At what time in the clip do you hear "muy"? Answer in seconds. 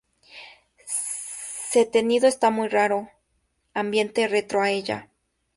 2.49-2.69